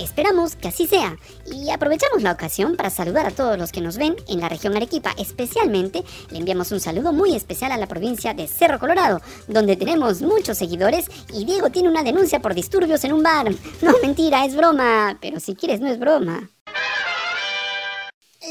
Esperamos 0.00 0.56
que 0.56 0.68
así 0.68 0.86
sea 0.86 1.18
y 1.44 1.68
aprovechamos 1.68 2.22
la 2.22 2.32
ocasión 2.32 2.74
para 2.74 2.88
saludar 2.88 3.26
a 3.26 3.30
todos 3.30 3.58
los 3.58 3.70
que 3.70 3.82
nos 3.82 3.98
ven 3.98 4.16
en 4.28 4.40
la 4.40 4.48
región 4.48 4.74
Arequipa. 4.74 5.12
Especialmente 5.18 6.04
le 6.30 6.38
enviamos 6.38 6.72
un 6.72 6.80
saludo 6.80 7.12
muy 7.12 7.36
especial 7.36 7.70
a 7.70 7.76
la 7.76 7.86
provincia 7.86 8.32
de 8.32 8.48
Cerro 8.48 8.78
Colorado, 8.78 9.20
donde 9.46 9.76
tenemos 9.76 10.22
muchos 10.22 10.56
seguidores 10.56 11.04
y 11.34 11.44
Diego 11.44 11.68
tiene 11.68 11.90
una 11.90 12.02
denuncia 12.02 12.40
por 12.40 12.54
disturbios 12.54 13.04
en 13.04 13.12
un 13.12 13.22
bar. 13.22 13.50
No, 13.82 13.92
mentira, 14.02 14.46
es 14.46 14.56
broma, 14.56 15.18
pero 15.20 15.38
si 15.38 15.54
quieres 15.54 15.80
no 15.80 15.88
es 15.88 15.98
broma. 15.98 16.48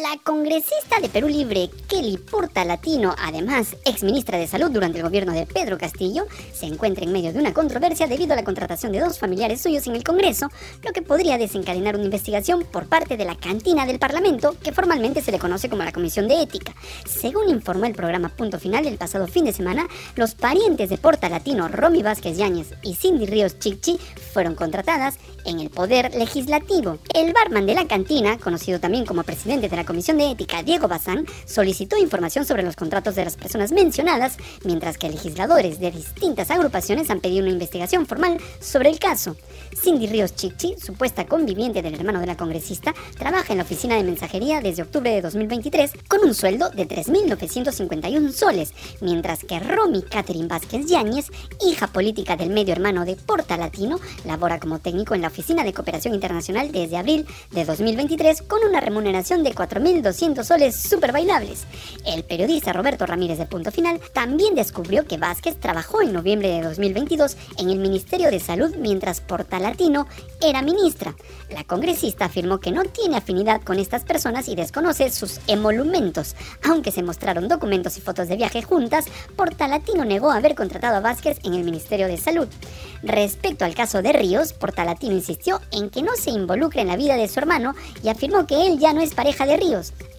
La 0.01 0.17
congresista 0.23 1.01
de 1.01 1.09
Perú 1.09 1.27
Libre, 1.27 1.69
Kelly 1.89 2.17
Porta 2.17 2.63
Latino, 2.63 3.15
además 3.17 3.75
ex 3.83 4.01
ministra 4.03 4.37
de 4.37 4.47
Salud 4.47 4.71
durante 4.71 4.99
el 4.99 5.03
gobierno 5.03 5.33
de 5.33 5.45
Pedro 5.45 5.77
Castillo, 5.77 6.25
se 6.53 6.67
encuentra 6.67 7.03
en 7.03 7.11
medio 7.11 7.33
de 7.33 7.39
una 7.39 7.53
controversia 7.53 8.07
debido 8.07 8.31
a 8.31 8.37
la 8.37 8.45
contratación 8.45 8.93
de 8.93 9.01
dos 9.01 9.19
familiares 9.19 9.61
suyos 9.61 9.87
en 9.87 9.95
el 9.95 10.05
Congreso, 10.05 10.47
lo 10.83 10.93
que 10.93 11.01
podría 11.01 11.37
desencadenar 11.37 11.95
una 11.95 12.05
investigación 12.05 12.63
por 12.63 12.87
parte 12.87 13.17
de 13.17 13.25
la 13.25 13.35
cantina 13.35 13.85
del 13.85 13.99
Parlamento, 13.99 14.55
que 14.63 14.71
formalmente 14.71 15.21
se 15.21 15.33
le 15.33 15.39
conoce 15.39 15.69
como 15.69 15.83
la 15.83 15.91
Comisión 15.91 16.29
de 16.29 16.43
Ética. 16.43 16.73
Según 17.05 17.49
informó 17.49 17.85
el 17.85 17.93
programa 17.93 18.29
Punto 18.29 18.57
Final 18.57 18.85
el 18.85 18.97
pasado 18.97 19.27
fin 19.27 19.43
de 19.43 19.53
semana, 19.53 19.87
los 20.15 20.33
parientes 20.33 20.89
de 20.89 20.97
Porta 20.97 21.27
Latino, 21.27 21.67
Romy 21.67 22.03
Vázquez 22.03 22.37
Yáñez 22.37 22.73
y 22.83 22.95
Cindy 22.95 23.25
Ríos 23.25 23.59
Chichi, 23.59 23.99
fueron 24.31 24.55
contratadas 24.55 25.15
en 25.45 25.59
el 25.59 25.69
Poder 25.69 26.13
Legislativo. 26.15 26.99
El 27.13 27.33
barman 27.33 27.65
de 27.65 27.73
la 27.73 27.87
cantina, 27.87 28.37
conocido 28.37 28.79
también 28.79 29.05
como 29.05 29.23
presidente 29.23 29.67
de 29.67 29.75
la 29.75 29.88
Comisión 29.89 30.19
de 30.19 30.29
Ética, 30.29 30.61
Diego 30.61 30.87
Bazán, 30.87 31.25
solicitó 31.45 31.97
información 31.97 32.45
sobre 32.45 32.61
los 32.61 32.75
contratos 32.75 33.15
de 33.15 33.25
las 33.25 33.35
personas 33.35 33.71
mencionadas, 33.71 34.37
mientras 34.63 34.99
que 34.99 35.09
legisladores 35.09 35.79
de 35.79 35.89
distintas 35.89 36.51
agrupaciones 36.51 37.09
han 37.09 37.21
pedido 37.21 37.41
una 37.41 37.53
investigación 37.53 38.05
formal 38.05 38.37
sobre 38.59 38.89
el 38.89 38.99
caso. 38.99 39.35
Cindy 39.75 40.05
Ríos 40.05 40.35
Chichi, 40.35 40.75
supuesta 40.77 41.25
conviviente 41.25 41.81
del 41.81 41.95
hermano 41.95 42.19
de 42.19 42.27
la 42.27 42.37
congresista, 42.37 42.93
trabaja 43.17 43.51
en 43.51 43.57
la 43.57 43.63
oficina 43.63 43.95
de 43.95 44.03
mensajería 44.03 44.61
desde 44.61 44.83
octubre 44.83 45.09
de 45.09 45.23
2023 45.23 45.91
con 46.07 46.19
un 46.23 46.35
sueldo 46.35 46.69
de 46.69 46.87
3.951 46.87 48.31
soles, 48.31 48.73
mientras 49.01 49.43
que 49.43 49.59
Romy 49.59 50.03
Catherine 50.03 50.47
Vázquez 50.47 50.85
Yáñez, 50.85 51.31
hija 51.65 51.87
política 51.87 52.35
del 52.35 52.51
medio 52.51 52.73
hermano 52.73 53.05
de 53.05 53.15
Porta 53.15 53.57
Latino, 53.57 53.99
labora 54.23 54.59
como 54.59 54.77
técnico 54.77 55.15
en 55.15 55.21
la 55.21 55.29
Oficina 55.29 55.63
de 55.63 55.73
Cooperación 55.73 56.13
Internacional 56.13 56.71
desde 56.71 56.97
abril 56.97 57.25
de 57.49 57.65
2023 57.65 58.43
con 58.43 58.59
una 58.69 58.81
remuneración 58.81 59.43
de 59.43 59.53
4.200 59.69 60.43
soles 60.43 60.75
super 60.75 61.11
bailables. 61.11 61.65
El 62.05 62.23
periodista 62.23 62.73
Roberto 62.73 63.05
Ramírez 63.05 63.37
de 63.37 63.45
Punto 63.45 63.71
Final 63.71 63.99
también 64.13 64.55
descubrió 64.55 65.05
que 65.05 65.17
Vázquez 65.17 65.59
trabajó 65.59 66.01
en 66.01 66.13
noviembre 66.13 66.49
de 66.49 66.61
2022 66.61 67.37
en 67.57 67.69
el 67.69 67.79
Ministerio 67.79 68.31
de 68.31 68.39
Salud 68.39 68.75
mientras 68.77 69.21
Porta 69.21 69.59
Latino 69.59 70.07
era 70.41 70.61
ministra. 70.61 71.15
La 71.49 71.63
congresista 71.63 72.25
afirmó 72.25 72.59
que 72.59 72.71
no 72.71 72.83
tiene 72.83 73.17
afinidad 73.17 73.61
con 73.61 73.79
estas 73.79 74.03
personas 74.03 74.47
y 74.47 74.55
desconoce 74.55 75.09
sus 75.09 75.39
emolumentos. 75.47 76.35
Aunque 76.63 76.91
se 76.91 77.03
mostraron 77.03 77.47
documentos 77.47 77.97
y 77.97 78.01
fotos 78.01 78.27
de 78.27 78.37
viaje 78.37 78.61
juntas, 78.61 79.05
Porta 79.35 79.67
Latino 79.67 80.05
negó 80.05 80.31
haber 80.31 80.55
contratado 80.55 80.97
a 80.97 81.01
Vázquez 81.01 81.39
en 81.43 81.53
el 81.53 81.63
Ministerio 81.63 82.07
de 82.07 82.17
Salud. 82.17 82.47
Respecto 83.01 83.65
al 83.65 83.75
caso 83.75 84.01
de 84.01 84.13
Ríos, 84.13 84.53
Portalatino 84.53 85.15
insistió 85.15 85.61
en 85.71 85.89
que 85.89 86.01
no 86.01 86.15
se 86.15 86.31
involucre 86.31 86.81
en 86.81 86.87
la 86.87 86.97
vida 86.97 87.15
de 87.15 87.27
su 87.27 87.39
hermano 87.39 87.73
y 88.03 88.09
afirmó 88.09 88.45
que 88.45 88.67
él 88.67 88.79
ya 88.79 88.93
no 88.93 89.01
es 89.01 89.13
pareja 89.13 89.45
de 89.45 89.57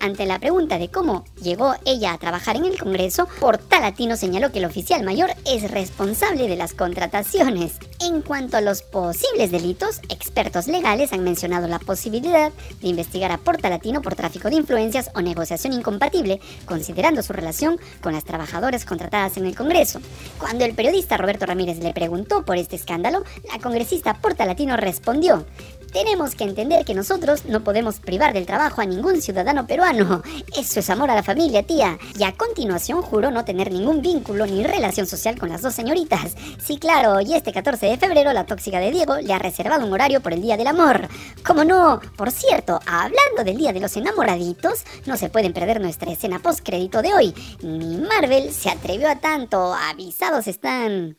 Ante 0.01 0.27
la 0.27 0.39
pregunta 0.39 0.79
de 0.79 0.91
cómo 0.91 1.25
llegó 1.43 1.75
ella 1.87 2.13
a 2.13 2.19
trabajar 2.19 2.57
en 2.57 2.67
el 2.67 2.79
Congreso, 2.79 3.27
Portalatino 3.41 4.17
señaló 4.17 4.53
que 4.53 4.59
el 4.59 4.67
oficial 4.67 5.03
mayor 5.03 5.31
es 5.47 5.71
responsable 5.71 6.47
de 6.47 6.57
las 6.57 6.75
contrataciones. 6.75 7.79
En 8.01 8.21
cuanto 8.21 8.59
a 8.59 8.61
los 8.61 8.83
posibles 8.83 9.51
delitos, 9.51 10.01
expertos 10.11 10.67
legales 10.67 11.15
han 11.15 11.25
mencionado 11.25 11.69
la 11.69 11.79
posibilidad 11.79 12.53
de 12.83 12.89
investigar 12.89 13.33
a 13.33 13.39
Portalatino 13.39 14.03
por 14.03 14.15
tráfico 14.15 14.51
de 14.51 14.57
influencias 14.57 15.11
o 15.15 15.23
negociación 15.23 15.73
incompatible, 15.73 16.41
considerando 16.67 17.23
su 17.23 17.33
relación 17.33 17.81
con 18.03 18.13
las 18.13 18.25
trabajadoras 18.25 18.85
contratadas 18.85 19.39
en 19.39 19.47
el 19.47 19.57
Congreso. 19.57 20.01
Cuando 20.39 20.67
el 20.67 20.75
periodista 20.75 21.17
Roberto 21.17 21.47
Ramírez 21.47 21.79
le 21.79 21.95
preguntó 21.95 22.45
por 22.45 22.59
este 22.59 22.77
escándalo, 22.77 23.25
la 23.51 23.59
congresista 23.59 24.15
Portalatino 24.15 24.77
respondió, 24.77 25.47
tenemos 25.91 26.35
que 26.35 26.45
entender 26.45 26.85
que 26.85 26.95
nosotros 26.95 27.45
no 27.47 27.63
podemos 27.63 28.01
privar 28.01 28.33
del 28.33 28.47
trabajo 28.47 28.81
a 28.81 28.87
ningún 28.87 29.21
ciudadano 29.21 29.67
peruano. 29.67 30.23
Eso 30.57 30.81
es 30.81 30.91
amor 30.91 31.11
a 31.11 31.15
la 31.15 31.23
familia, 31.23 31.63
tía. 31.63 31.99
Y 32.19 32.25
a 32.25 32.33
continuación 32.33 33.03
juró 33.03 33.31
no 33.31 33.45
tener 33.45 33.73
ningún 33.73 34.03
vínculo 34.03 34.47
ni 34.47 34.65
relación 34.65 35.07
social 35.07 35.39
con 35.39 35.49
las 35.49 35.63
dos 35.63 35.75
señoritas. 35.75 36.37
Sí, 36.59 36.79
claro, 36.79 37.21
y 37.21 37.35
este 37.35 37.53
14 37.53 37.87
de 37.87 37.99
febrero 37.99 38.33
la 38.33 38.47
tóxica 38.47 38.79
de 38.81 38.91
Diego 38.91 39.17
le 39.17 39.33
ha 39.33 39.39
reservado 39.39 39.87
un 39.87 39.93
horario 39.93 40.21
por 40.21 40.33
el 40.33 40.43
Día 40.43 40.57
del 40.57 40.67
Amor. 40.67 41.09
¿Cómo 41.45 41.65
no? 41.65 42.01
Por 42.17 42.31
cierto, 42.31 42.81
hablando 42.87 43.45
del 43.45 43.57
Día 43.57 43.73
de 43.73 43.81
los 43.81 43.97
Enamoraditos, 43.97 44.85
no 45.07 45.17
se 45.17 45.29
pueden 45.29 45.53
perder 45.53 45.81
nuestra 45.81 46.13
escena 46.13 46.39
postcrédito 46.39 47.03
de 47.03 47.15
hoy. 47.15 47.35
Ni 47.63 47.99
Marvel 47.99 48.53
se 48.53 48.71
atrevió 48.71 49.09
a 49.09 49.17
tanto. 49.17 49.75
Avisados 49.75 50.47
están. 50.47 51.17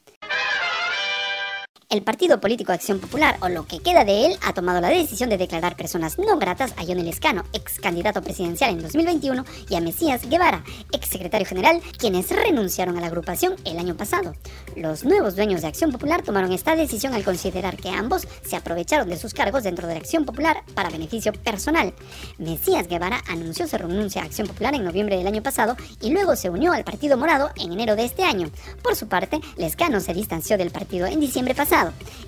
El 1.91 2.03
Partido 2.03 2.39
Político 2.39 2.71
Acción 2.71 2.99
Popular, 2.99 3.35
o 3.41 3.49
lo 3.49 3.67
que 3.67 3.79
queda 3.79 4.05
de 4.05 4.25
él, 4.25 4.37
ha 4.43 4.53
tomado 4.53 4.79
la 4.79 4.87
decisión 4.87 5.29
de 5.29 5.37
declarar 5.37 5.75
personas 5.75 6.17
no 6.17 6.39
gratas 6.39 6.71
a 6.77 6.85
John 6.87 6.99
Escano, 6.99 7.43
ex 7.51 7.81
candidato 7.81 8.21
presidencial 8.21 8.71
en 8.71 8.81
2021, 8.81 9.43
y 9.67 9.75
a 9.75 9.81
Mesías 9.81 10.21
Guevara, 10.29 10.63
ex 10.93 11.09
secretario 11.09 11.45
general, 11.45 11.81
quienes 11.97 12.31
renunciaron 12.31 12.97
a 12.97 13.01
la 13.01 13.07
agrupación 13.07 13.55
el 13.65 13.77
año 13.77 13.97
pasado. 13.97 14.33
Los 14.77 15.03
nuevos 15.03 15.35
dueños 15.35 15.63
de 15.63 15.67
Acción 15.67 15.91
Popular 15.91 16.21
tomaron 16.21 16.53
esta 16.53 16.77
decisión 16.77 17.13
al 17.13 17.25
considerar 17.25 17.75
que 17.75 17.89
ambos 17.89 18.25
se 18.41 18.55
aprovecharon 18.55 19.09
de 19.09 19.17
sus 19.17 19.33
cargos 19.33 19.63
dentro 19.63 19.85
de 19.85 19.95
la 19.95 19.99
Acción 19.99 20.23
Popular 20.23 20.63
para 20.73 20.91
beneficio 20.91 21.33
personal. 21.33 21.93
Mesías 22.37 22.87
Guevara 22.87 23.21
anunció 23.27 23.67
su 23.67 23.77
renuncia 23.77 24.21
a 24.21 24.25
Acción 24.27 24.47
Popular 24.47 24.75
en 24.75 24.85
noviembre 24.85 25.17
del 25.17 25.27
año 25.27 25.43
pasado 25.43 25.75
y 25.99 26.11
luego 26.11 26.37
se 26.37 26.49
unió 26.49 26.71
al 26.71 26.85
Partido 26.85 27.17
Morado 27.17 27.51
en 27.57 27.73
enero 27.73 27.97
de 27.97 28.05
este 28.05 28.23
año. 28.23 28.49
Por 28.81 28.95
su 28.95 29.09
parte, 29.09 29.41
Lescano 29.57 29.99
se 29.99 30.13
distanció 30.13 30.57
del 30.57 30.71
partido 30.71 31.05
en 31.05 31.19
diciembre 31.19 31.53
pasado. 31.53 31.80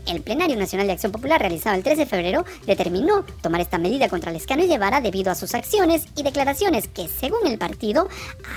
El 0.05 0.21
Plenario 0.21 0.57
Nacional 0.57 0.87
de 0.87 0.93
Acción 0.93 1.13
Popular 1.13 1.39
realizado 1.39 1.77
el 1.77 1.83
13 1.83 2.01
de 2.01 2.05
febrero 2.05 2.45
determinó 2.65 3.23
tomar 3.41 3.61
esta 3.61 3.77
medida 3.77 4.09
contra 4.09 4.33
Lescano 4.33 4.63
y 4.63 4.67
Guevara 4.67 4.99
debido 4.99 5.31
a 5.31 5.35
sus 5.35 5.53
acciones 5.53 6.07
y 6.17 6.23
declaraciones 6.23 6.89
que, 6.89 7.07
según 7.07 7.47
el 7.47 7.57
partido, 7.57 8.09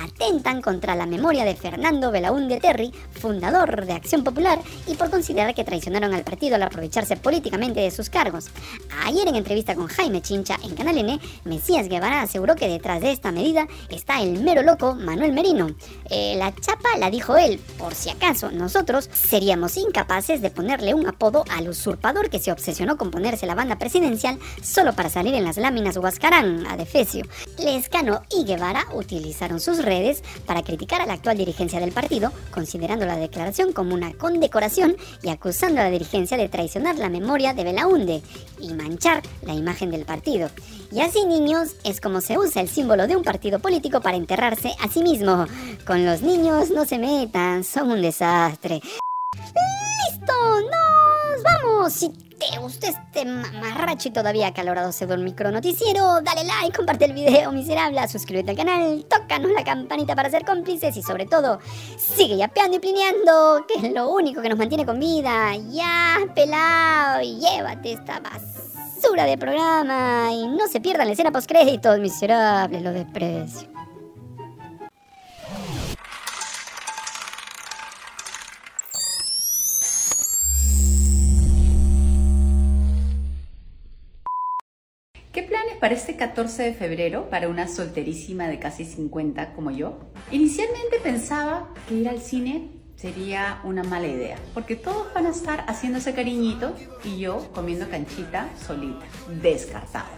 atentan 0.03 0.61
contra 0.61 0.97
la 0.97 1.07
memoria 1.07 1.45
de 1.45 1.55
Fernando 1.55 2.11
Belaúnde 2.11 2.59
Terry, 2.59 2.93
fundador 3.21 3.87
de 3.87 3.93
Acción 3.93 4.25
Popular, 4.25 4.59
y 4.89 4.95
por 4.95 5.09
considerar 5.09 5.55
que 5.55 5.63
traicionaron 5.63 6.15
al 6.15 6.25
partido 6.25 6.57
al 6.57 6.65
aprovecharse 6.65 7.17
políticamente 7.17 7.81
de 7.81 7.93
sus 7.93 8.11
cargos. 8.11 8.49
Ayer 9.05 9.29
en 9.29 9.37
entrevista 9.37 9.77
con 9.77 9.87
Jaime 9.87 10.23
Chincha 10.23 10.59
en 10.65 10.75
Canal 10.75 10.99
N, 10.99 11.21
Mesías 11.45 11.89
Guevara 11.89 12.23
aseguró 12.23 12.57
que 12.57 12.69
detrás 12.69 13.01
de 13.01 13.13
esta 13.13 13.31
medida 13.31 13.69
está 13.89 14.21
el 14.21 14.41
mero 14.43 14.63
loco 14.63 14.97
Manuel 14.97 15.33
Merino. 15.33 15.69
Eh, 16.11 16.35
la 16.37 16.53
chapa 16.55 16.99
la 16.99 17.09
dijo 17.09 17.37
él, 17.37 17.61
por 17.79 17.95
si 17.95 18.11
acaso 18.11 18.51
nosotros 18.51 19.09
seríamos 19.13 19.77
incapaces 19.77 20.43
de 20.43 20.51
ponerle 20.51 20.86
un 20.95 21.07
apodo 21.07 21.45
al 21.51 21.69
usurpador 21.69 22.31
que 22.31 22.39
se 22.39 22.53
obsesionó 22.53 22.97
con 22.97 23.11
ponerse 23.11 23.47
la 23.47 23.55
banda 23.55 23.79
presidencial 23.79 24.39
solo 24.63 24.95
para 24.95 25.11
salir 25.11 25.35
en 25.35 25.45
las 25.45 25.57
láminas 25.57 25.97
Huascarán, 25.97 26.67
a 26.67 26.77
Defecio. 26.77 27.25
Lescano 27.59 28.23
y 28.31 28.45
Guevara 28.45 28.87
utilizaron 28.95 29.61
sus 29.61 29.85
redes 29.85 30.23
para 30.47 30.63
criticar 30.63 31.01
a 31.01 31.07
la 31.07 31.15
actual 31.15 31.37
dirigencia 31.37 31.81
del 31.81 31.93
partido, 31.93 32.33
considerando 32.51 33.07
la 33.07 33.17
declaración 33.17 33.73
como 33.73 33.95
una 33.95 34.13
condecoración 34.15 34.97
y 35.23 35.29
acusando 35.29 35.81
a 35.81 35.85
la 35.85 35.91
dirigencia 35.91 36.37
de 36.37 36.49
traicionar 36.49 36.97
la 36.97 37.09
memoria 37.09 37.55
de 37.55 37.65
Belaunde 37.65 38.23
y 38.61 38.73
manchar 38.75 39.23
la 39.43 39.55
imagen 39.55 39.91
del 39.91 40.05
partido. 40.05 40.51
Y 40.93 41.01
así, 41.01 41.25
niños, 41.27 41.77
es 41.85 42.01
como 42.01 42.21
se 42.21 42.39
usa 42.39 42.63
el 42.63 42.69
símbolo 42.69 43.07
de 43.07 43.17
un 43.17 43.25
partido 43.25 43.59
político 43.59 44.01
para 44.01 44.17
enterrarse 44.17 44.73
a 44.81 44.89
sí 44.89 45.03
mismo. 45.03 45.47
Con 45.87 46.05
los 46.05 46.23
niños 46.23 46.71
no 46.71 46.85
se 46.85 46.99
metan, 46.99 47.65
son 47.65 47.91
un 47.91 48.03
desastre. 48.03 48.81
¡Nos 50.61 51.43
vamos! 51.43 52.27
te 52.39 52.59
gustó 52.59 52.87
este 52.87 53.25
mamarracho 53.25 54.09
y 54.09 54.13
todavía 54.13 54.53
calorado 54.53 54.93
se 54.93 55.05
el 55.05 55.21
micro 55.21 55.51
noticiero, 55.51 56.21
dale 56.23 56.45
like, 56.45 56.77
comparte 56.77 57.07
el 57.07 57.13
video 57.13 57.51
miserable, 57.53 58.07
suscríbete 58.09 58.51
al 58.51 58.57
canal, 58.57 59.07
tócanos 59.09 59.51
la 59.53 59.65
campanita 59.65 60.15
para 60.15 60.31
ser 60.31 60.45
cómplices 60.45 60.97
y 60.97 61.03
sobre 61.03 61.27
todo, 61.27 61.61
sigue 61.97 62.37
yapeando 62.37 62.77
y 62.77 62.81
plineando, 62.81 63.65
que 63.67 63.87
es 63.87 63.93
lo 63.93 64.11
único 64.11 64.43
que 64.43 64.49
nos 64.49 64.59
mantiene 64.59 64.85
con 64.85 64.99
vida. 64.99 65.57
Ya, 65.71 66.19
pelado, 66.35 67.23
llévate 67.23 67.93
esta 67.93 68.21
basura 68.21 69.25
de 69.25 69.39
programa 69.39 70.31
y 70.33 70.47
no 70.49 70.67
se 70.69 70.81
pierdan 70.81 71.07
la 71.07 71.13
escena 71.15 71.33
post 71.33 71.49
créditos, 71.49 71.99
miserables, 72.01 72.83
lo 72.83 72.93
desprecio. 72.93 73.86
Para 85.81 85.95
este 85.95 86.17
14 86.17 86.63
de 86.63 86.75
febrero 86.75 87.29
para 87.31 87.49
una 87.49 87.69
solterísima 87.69 88.49
de 88.49 88.59
casi 88.59 88.85
50 88.85 89.53
como 89.53 89.71
yo? 89.71 89.99
Inicialmente 90.31 90.99
pensaba 91.03 91.73
que 91.89 91.95
ir 91.95 92.09
al 92.09 92.21
cine 92.21 92.71
sería 92.97 93.61
una 93.65 93.83
mala 93.83 94.07
idea, 94.07 94.37
porque 94.55 94.75
todos 94.75 95.13
van 95.15 95.27
a 95.27 95.31
estar 95.31 95.65
haciéndose 95.67 96.15
cariñito 96.15 96.75
y 97.05 97.19
yo 97.19 97.51
comiendo 97.53 97.89
canchita 97.89 98.49
solita, 98.67 99.05
descartado. 99.43 100.09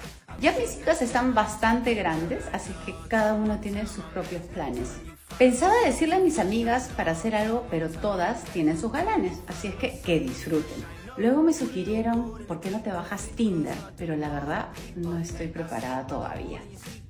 Ya 0.40 0.52
mis 0.52 0.78
hijas 0.78 1.02
están 1.02 1.34
bastante 1.34 1.94
grandes, 1.94 2.44
así 2.52 2.72
que 2.86 2.94
cada 3.08 3.34
uno 3.34 3.58
tiene 3.58 3.86
sus 3.86 4.04
propios 4.04 4.42
planes. 4.42 4.94
Pensaba 5.36 5.74
decirle 5.84 6.16
a 6.16 6.20
mis 6.20 6.38
amigas 6.38 6.88
para 6.96 7.12
hacer 7.12 7.34
algo, 7.34 7.66
pero 7.70 7.88
todas 7.88 8.44
tienen 8.44 8.78
sus 8.78 8.92
galanes, 8.92 9.38
así 9.48 9.68
es 9.68 9.74
que 9.74 10.00
que 10.00 10.20
disfruten. 10.20 10.97
Luego 11.18 11.42
me 11.42 11.52
sugirieron, 11.52 12.38
¿por 12.46 12.60
qué 12.60 12.70
no 12.70 12.80
te 12.80 12.92
bajas 12.92 13.30
Tinder? 13.34 13.74
Pero 13.96 14.14
la 14.14 14.28
verdad, 14.28 14.68
no 14.94 15.18
estoy 15.18 15.48
preparada 15.48 16.06
todavía. 16.06 16.60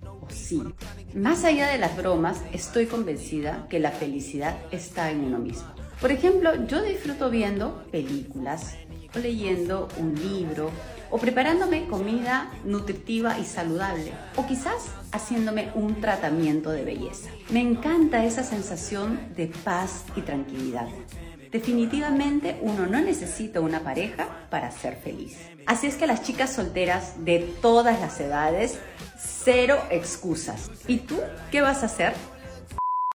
O 0.02 0.30
sí. 0.30 0.62
Más 1.14 1.44
allá 1.44 1.68
de 1.68 1.76
las 1.76 1.94
bromas, 1.94 2.40
estoy 2.54 2.86
convencida 2.86 3.66
que 3.68 3.78
la 3.78 3.90
felicidad 3.90 4.56
está 4.70 5.10
en 5.10 5.24
uno 5.24 5.38
mismo. 5.38 5.68
Por 6.00 6.10
ejemplo, 6.10 6.66
yo 6.66 6.82
disfruto 6.82 7.28
viendo 7.28 7.84
películas, 7.90 8.76
o 9.14 9.18
leyendo 9.18 9.88
un 9.98 10.14
libro, 10.14 10.70
o 11.10 11.18
preparándome 11.18 11.86
comida 11.86 12.50
nutritiva 12.64 13.38
y 13.38 13.44
saludable, 13.44 14.12
o 14.36 14.46
quizás 14.46 14.86
haciéndome 15.12 15.70
un 15.74 16.00
tratamiento 16.00 16.70
de 16.70 16.84
belleza. 16.84 17.28
Me 17.50 17.60
encanta 17.60 18.24
esa 18.24 18.42
sensación 18.42 19.20
de 19.36 19.48
paz 19.48 20.04
y 20.16 20.22
tranquilidad. 20.22 20.88
Definitivamente 21.50 22.58
uno 22.62 22.86
no 22.86 23.00
necesita 23.00 23.60
una 23.60 23.80
pareja 23.80 24.28
para 24.50 24.70
ser 24.70 24.96
feliz. 24.96 25.38
Así 25.66 25.86
es 25.86 25.96
que 25.96 26.06
las 26.06 26.22
chicas 26.22 26.52
solteras 26.52 27.24
de 27.24 27.40
todas 27.60 28.00
las 28.00 28.20
edades, 28.20 28.78
cero 29.18 29.78
excusas. 29.90 30.70
¿Y 30.86 30.98
tú 30.98 31.20
qué 31.50 31.60
vas 31.60 31.82
a 31.82 31.86
hacer? 31.86 32.14